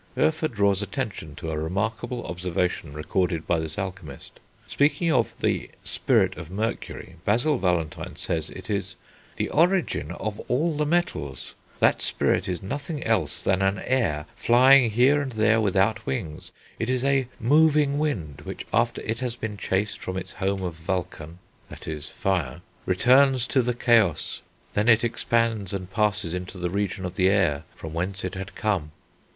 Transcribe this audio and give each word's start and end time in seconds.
Hoefer 0.17 0.47
draws 0.47 0.81
attention 0.81 1.35
to 1.35 1.51
a 1.51 1.59
remarkable 1.59 2.25
observation 2.25 2.93
recorded 2.93 3.45
by 3.45 3.59
this 3.59 3.77
alchemist. 3.77 4.39
Speaking 4.67 5.11
of 5.11 5.35
the 5.41 5.69
"spirit 5.83 6.35
of 6.37 6.49
mercury," 6.49 7.17
Basil 7.23 7.59
Valentine 7.59 8.15
says 8.15 8.49
it 8.49 8.67
is 8.67 8.95
"the 9.35 9.47
origin 9.49 10.09
of 10.13 10.39
all 10.47 10.75
the 10.75 10.87
metals; 10.87 11.53
that 11.77 12.01
spirit 12.01 12.49
is 12.49 12.63
nothing 12.63 13.03
else 13.03 13.43
than 13.43 13.61
an 13.61 13.77
air 13.77 14.25
flying 14.35 14.89
here 14.89 15.21
and 15.21 15.33
there 15.33 15.61
without 15.61 16.03
wings; 16.03 16.51
it 16.79 16.89
is 16.89 17.03
a 17.05 17.27
moving 17.39 17.99
wind, 17.99 18.41
which, 18.43 18.65
after 18.73 19.01
it 19.01 19.19
has 19.19 19.35
been 19.35 19.55
chased 19.55 19.99
from 19.99 20.17
its 20.17 20.33
home 20.33 20.63
of 20.63 20.73
Vulcan 20.73 21.37
(that 21.69 21.87
is, 21.87 22.09
fire), 22.09 22.61
returns 22.87 23.45
to 23.45 23.61
the 23.61 23.75
chaos; 23.75 24.41
then 24.73 24.89
it 24.89 25.03
expands 25.03 25.71
and 25.75 25.91
passes 25.93 26.33
into 26.33 26.57
the 26.57 26.71
region 26.71 27.05
of 27.05 27.13
the 27.13 27.29
air 27.29 27.65
from 27.75 27.93
whence 27.93 28.25
it 28.25 28.33
had 28.33 28.55
come." 28.55 28.91